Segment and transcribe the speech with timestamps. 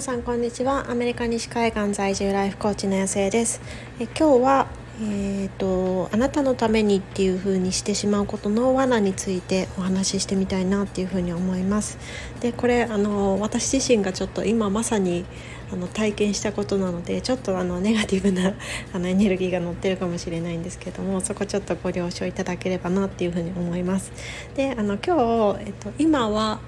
[0.00, 0.90] 皆さんこんにちは。
[0.90, 3.60] アメリカ西海岸在住ライフコーチの野生です。
[4.00, 4.66] え今日は
[5.02, 11.98] えーと、あなたのためにっていう風にしてしまうことの罠についてお話ししてみたいなっていう風に思います。
[12.40, 15.26] でこれあの私自身がちょっと今まさに
[15.70, 18.54] あの体験したことなのでちょっとあのネガティブな
[18.94, 24.12] あのエネルギーが乗ってるかもしれないんですけどもそこちょっとご了承いただければなっていう風に思います。
[24.56, 26.60] であの今日、えっと、今は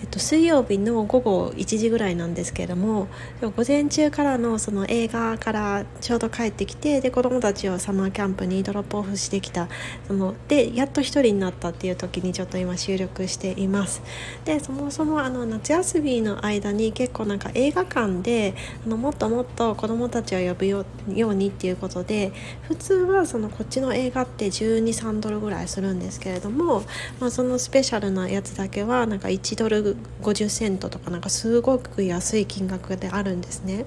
[0.00, 3.08] えっと、水曜日の午後1時ぐらいなんですけれども
[3.42, 9.68] 午前中からのその映画からちょうど帰ってきてで子どもたちをサマーキャンプにドロップオフしてきた
[10.06, 14.02] そのでやっと1人になったっていう時にちょっと今収録しています。
[14.44, 18.54] でそもそもあの夏休みの間に結構なんか映画館で
[18.86, 22.32] あのもっともっと子どもたちを呼ぶようにっていうことで
[22.62, 26.84] 普通はそのこっちの映画って123ドルぐらいするんですけれども、
[27.20, 29.89] まあ、そのスペシャルなやつだけはなんか1ドル
[30.22, 33.84] 50セントとかなんかすごく安い金額であるんですね。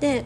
[0.00, 0.24] で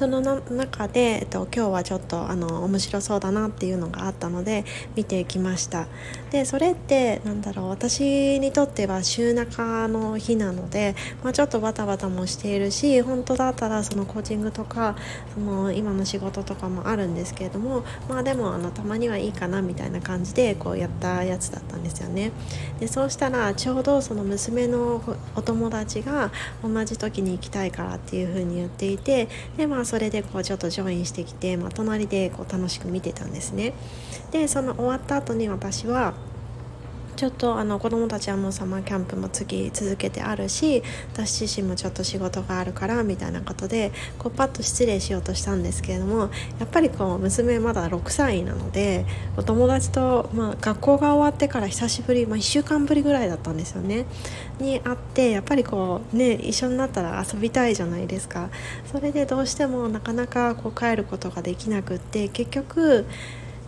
[0.00, 4.64] その中で、えっと、今日はちょっとあの面白そうだなっていうのがあったので
[4.96, 5.88] 見てきました。
[6.30, 14.96] でそれってなんだろう私にとっては週中の日なので、まあ、ちょっとバタバタもしているし本当だったらそのコーチングとか
[15.34, 22.32] その今の仕事とかもあるんですけれどもまあでもあのたまにはいいかなみたいな感じでこうやったやつだったんですよね。
[22.78, 25.02] でそうしたらちょうどその娘の
[25.36, 26.30] お友達が
[26.62, 33.72] 同じ時に行きたいからっていうふうに言っていてでまあそれでこうちょっとジョインしてきて、まあ、隣でこう楽しく見てたんですね。
[34.30, 36.14] でその終わった後に私は
[37.20, 40.82] ちょっとあの子供たちはもうサマーキャンプも次続けてあるし
[41.12, 49.04] 私自身もちょっと仕事があるからみたいなことでこうパッと失礼しようとしたんですけれどもやっぱりこう娘まだ6歳なので
[49.36, 54.06] お友達と、まあ、学校が終わってから久しぶり、まあ、1週間ぶりぐらいだったんですよね。
[54.58, 58.48] に会ってやっぱりこうね一緒になったら遊びたいじゃないですか。
[58.90, 63.04] それでどうしてもなかなかこう帰ることができなくって結局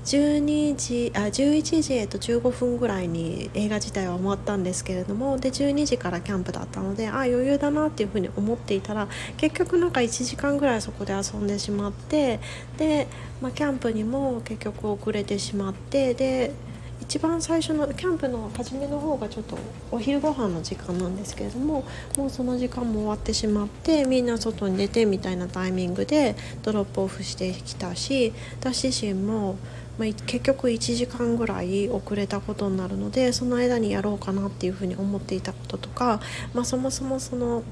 [0.05, 12.41] 12時あ11時、と、15分ぐらいに映画自体は終わったんですけれどもで12時からキャンプだったのであ余裕だなっていうふうに思っていたら結局なんか1時間ぐらいそこで遊んでしまって
[12.79, 13.07] で、
[13.41, 16.53] まあ、キャンプにも結局遅れてしまってで
[17.03, 19.59] 一番最初のキャンプの初めの方がちょっと
[19.91, 21.85] お昼ご飯の時間なんですけれども
[22.17, 29.57] もうその時間も終わってしまってみんな外に出てみたいなタイミングでドロップオフしてきたし私自身も
[29.99, 36.21] まあ、結局1時間ぐらい遅れたことになるのでその間にやろうかなっていうふうに思っていたこととか、
[36.55, 37.63] まあ、そもそもその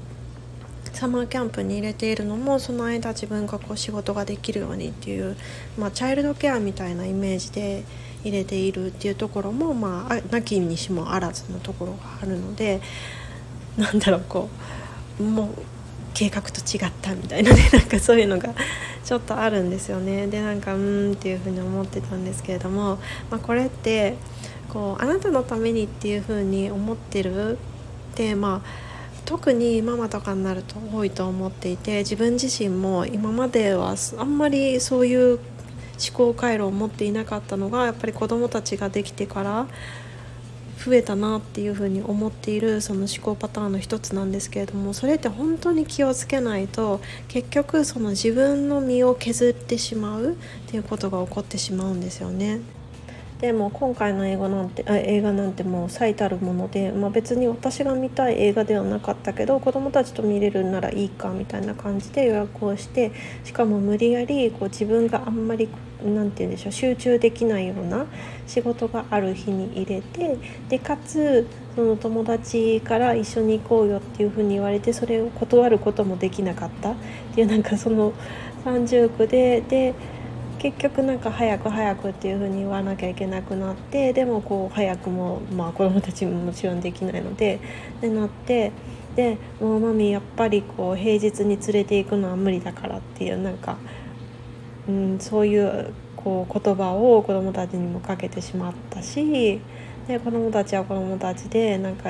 [0.93, 5.35] サマーキャンプに入れているのもその間自分がこう仕事ができるようにっていう、
[5.77, 7.83] まあ、チャイルドケアみたいなイメージで
[8.23, 12.81] 入れているっていうところも、まあ、なきにしもあらずのところがあるので
[13.77, 14.49] なんだろうこ
[15.19, 15.47] うもう
[16.13, 18.53] 計画と違ったみたいなねなんかそういうのが
[19.03, 20.27] ちょっとあるんですよね。
[20.27, 22.97] でなんかうーんっていうふうに思ってたんですけれども、
[23.29, 24.15] まあ、これって
[24.69, 27.57] こうあなたのためにっていうふうに思ってる？
[28.11, 28.67] ってまあ
[29.25, 35.39] 特にママとかになると多いと思っていて自分自身も今まではあんまりそういう思
[36.13, 39.67] 考回路を持っていなかったのがやっぱり子どもたちができてから
[40.83, 50.35] 増えたなっていうふうに思っているその思考パターンの一つなんですけれどもそれって本当に気をつけないと結局その自分の身を削ってしまうっ
[50.67, 52.61] ていうことが起こってしまうんですよね。
[53.41, 63.11] でも今回の映画なんてあ映画なんてもう最たるもので、まあ、別に私が見たい映画ではなかったけど子どもたちと見れるならいいかみたいな感じで予約をして
[63.43, 65.69] しかも無理やりこう自分があんまり
[66.05, 68.05] 何て言うんでしょう集中できないような
[68.47, 70.37] 仕事がある日に入れて
[70.69, 76.95] でかつその友達から一緒に行こうよっていうふうに言われてそれを断ることもできなかったっ
[77.33, 78.13] ていうなんかその
[78.65, 79.93] 三重苦でで
[80.59, 87.59] 結局なんか早く早くっていう風に言わなきゃいけなくなってでもこう早くもまあ子どもたちももちろんできないので
[87.99, 88.71] でなって
[89.15, 93.77] でもうマミやっぱりこう平日に連れて行くのは無理だからっていうなんか、
[94.87, 99.59] うん、そういうこう言葉を子どもたちにもかけてしまったし
[100.07, 102.09] で子どもたちは子どもたちでなんか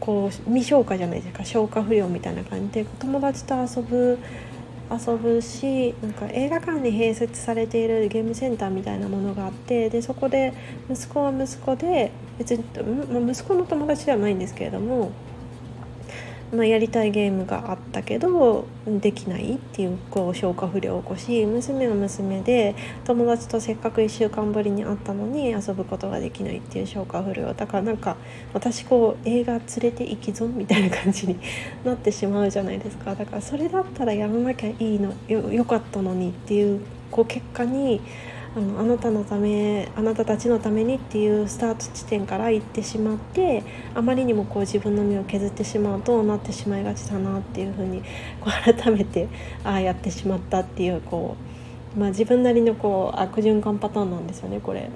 [0.00, 4.18] こう未消化じゃないですか消化不良みたいな感じで友達と遊ぶ
[4.90, 10.52] 遊ぶしなんか映画館に併設されているゲームセンターみたいなものがあってでそこで
[10.90, 12.64] 息子は息子で別に
[13.30, 15.10] 息子の友達ではないんですけれども
[16.54, 28.16] まあ、やりたいゲームがあったけどできないっていうこう消化不良を起こし娘は娘で友達とせっかく1週間ぶりに会ったのに遊ぶことができないっていう消化不良だからなんか
[28.52, 31.38] 私こう映画連れて行き損みたいな感じに
[31.84, 33.14] なってしまうじゃないですか。
[33.14, 36.80] だからそれだったらやらなきゃいいのよよかったのにっていう
[37.10, 38.00] こう結果に
[38.56, 43.64] あのあなたのためあなたたちのためにっていうスタート地点から行ってしまって
[43.94, 48.02] あまりにもこう自分の身を削ってしまうとなってしまいがちだなっていうふうに
[48.40, 49.28] こう改めて
[49.64, 51.36] ああやってしまったっていうこ
[51.96, 54.88] う、まあ、自分なりのこう悪循環パターンなんですよねこれ。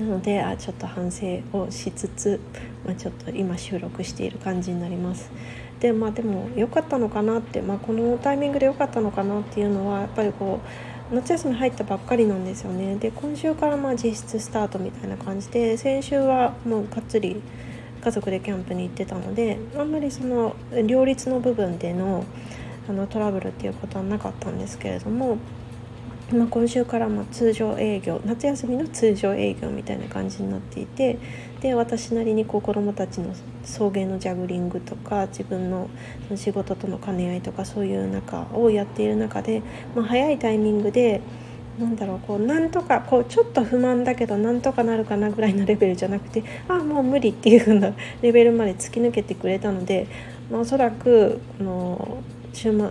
[0.00, 2.40] なのであちょっと反省をしつつ、
[2.84, 5.30] まあ、ちょっと今収録している感じになります。
[5.80, 10.68] でまあでも良かったのかなって、まあ、このタイミングで良かったのかなっていうのはやっぱりこう
[11.10, 12.96] 夏休み入ったばっかりなんですよね。
[12.96, 17.40] で今週からまあ実質スタートみたいな感じで先週はもうがっつり
[18.02, 20.54] 家族でキャンプに行ってたのであんまりその
[20.86, 22.24] 両立の部分での
[22.88, 25.36] あのトラブルっていうことはなかったんですけれども
[26.32, 31.18] まあ、今週からま通常営業夏休みの通常営業みたいな感じになっていて
[31.60, 33.34] で私なりにこう子どもたちの
[33.64, 35.88] 送迎のジャグリングとか自分の
[36.36, 39.62] 仕事との兼ね合いとかそういう中をやっている中で、
[39.94, 41.22] まあ、早いタイミングで
[41.78, 50.06] なんだろうこうなんとかこうちょっと不満だけどなんとかなるかなぐらいのレベルじゃなくてああもう無理っていう風な レベルまで突き抜けてくれたので、
[50.50, 52.18] まあ、おそらくあの
[52.52, 52.88] 週、末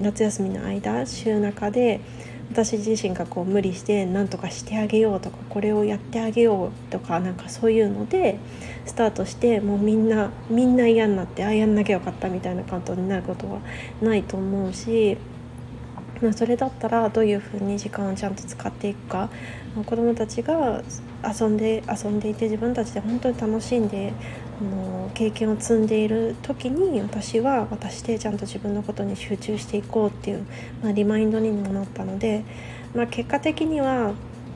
[0.00, 2.00] 夏休みの間週中で。
[2.50, 8.38] 私自身がこう無理して何とかしてあげようとかこれをやってあげようとかなんかそういうので
[8.86, 13.60] スタートしてもうみんなみんな嫌になってああやんなきゃよかったみたいな感動になることは
[14.02, 15.16] ないと思うし。
[16.24, 19.28] まあ、それだったらどういうふうに時間をちゃんと使っていくか
[19.84, 20.82] 子どもたちが
[21.22, 24.14] 遊んで遊んでいて自分たちで本当に楽しんで
[24.58, 30.46] あの経験を積んでいる時に私は私でちゃんと自分のことに集中していこうっていう、
[30.82, 32.42] まあ、リマインドにもなったので、
[32.94, 34.14] まあ、結果的には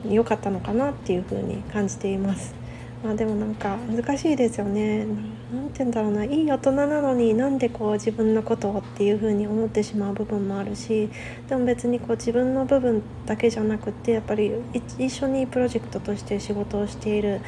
[0.09, 2.58] 良かったのかなっていうふうに感じています。
[3.03, 5.05] まあ、でもなんか難しいですよね。
[5.53, 11.09] 何て言うんだろうないい大人なのになんでこう自分のことをっていう風に思ってしまう部分もあるし
[11.47, 14.51] でも別にこう自分の部分だけじゃなくてやっぱり
[14.99, 17.41] 一緒にプロジェクトとして仕事をしている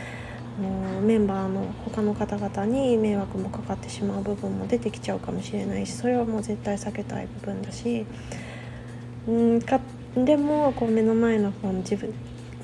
[1.04, 8.06] メンバーの他の方々に迷惑もかかってしまう部分も出てきちゃうかもしれないしそれはもう絶対避けたい部分だし
[9.28, 9.80] うんか
[10.16, 12.14] でもこう目の前のこの自分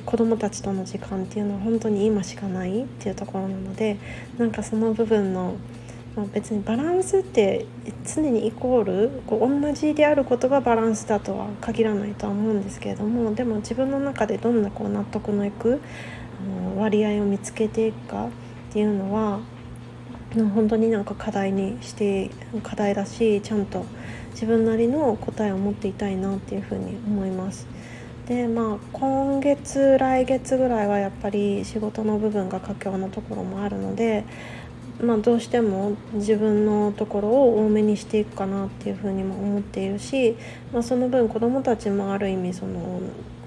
[0.08, 3.98] 子供たちとの時間っていうのは本当に今しかないっていうところなので
[4.38, 5.58] なんかその部分の、
[6.16, 7.66] ま、別にバランスって
[8.06, 15.82] 常にイコールこう同じであることがバランスだとは限らないとは思うんですけれどもでも自分の中でどんなこう納得のいく
[16.78, 18.30] 割合を見つけていくかっ
[18.72, 19.42] ていうのは
[20.56, 22.32] 本当になんか課題にして
[22.64, 23.86] 課題だしちゃんと
[24.32, 27.68] 自分なりの答えを持っていたいなっていうふうに思います。
[28.28, 34.26] でまあ今月来月ぐらいはやっぱり仕事の部分が佳境のところもあるので
[35.02, 40.36] まあ、どうしても自分のところを多めにしていくかなっていうふうにも思っているし、
[40.74, 43.00] まあ、その分子どもたちもある意味その、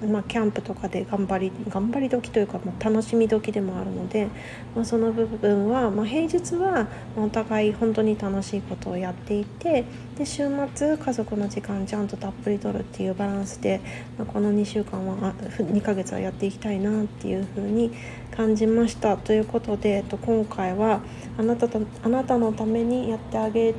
[0.06, 4.29] まあ、キャンプとかで頑張り頑張り時というか、まあ、楽しみ時でもあるので、
[4.75, 9.85] まあ、その部分は、まあ、平日はお互い本当に楽しいことをやっていて
[10.17, 13.81] で週末家族の時間ちゃんとたっぷりとるっていうバランスで、
[14.19, 17.93] まあ、この2週間は2ヶ月はやっていきたいなっていうふうに
[18.35, 21.00] 感じましたということで、えっと、今回は
[21.37, 23.75] あなたとあなたのためにやってあげ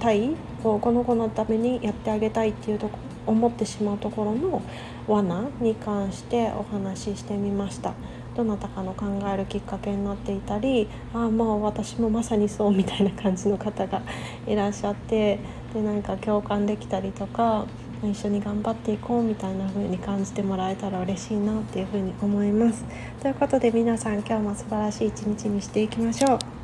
[0.00, 0.30] たい
[0.62, 2.98] この子のためにやってあげたいっていうとこ
[3.28, 4.62] 思ってしまうところの
[5.06, 7.94] 罠に関してお話ししてみました。
[8.36, 14.00] どなたかの考えるきっかけになっていたりああまあ私もまさにそうみたいな感じの方が
[14.46, 15.40] いらっしゃって
[15.74, 17.66] でなんか共感できたりとか
[18.04, 22.84] 一緒に頑張っていこうみたいな風に感じてもらえたら嬉しいなっていう風に思います。
[23.20, 26.57] ということで皆さん今日も素晴らしい一日にしていきましょう。